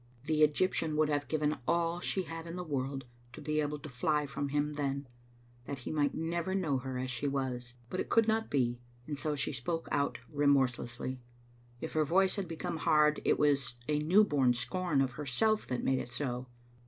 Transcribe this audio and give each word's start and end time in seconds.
The 0.25 0.41
Egyptian 0.41 0.95
would 0.97 1.09
have 1.09 1.27
given 1.27 1.59
all 1.67 1.99
she 1.99 2.23
had 2.23 2.47
in 2.47 2.55
the 2.55 2.63
world 2.63 3.05
to 3.33 3.39
be 3.39 3.59
able 3.61 3.77
to 3.77 3.87
fly 3.87 4.25
from 4.25 4.49
him 4.49 4.73
then, 4.73 5.07
that 5.65 5.77
he 5.77 5.91
might 5.91 6.15
never 6.15 6.55
know 6.55 6.79
her 6.79 6.97
as 6.97 7.11
she 7.11 7.27
was, 7.27 7.75
but 7.87 7.99
it 7.99 8.09
could 8.09 8.27
not 8.27 8.49
be, 8.49 8.79
and 9.05 9.15
so 9.15 9.35
she 9.35 9.53
spoke 9.53 9.87
out 9.91 10.17
remorselessly 10.27 11.19
If 11.81 11.93
her 11.93 12.03
voice 12.03 12.35
had 12.37 12.47
become 12.47 12.79
bard, 12.83 13.21
it 13.23 13.37
was 13.37 13.75
a 13.87 13.99
new 13.99 14.23
bom 14.23 14.55
scorn 14.55 15.01
of 15.01 15.11
herself 15.11 15.67
that 15.67 15.83
made 15.83 15.99
it 15.99 16.11
so. 16.11 16.47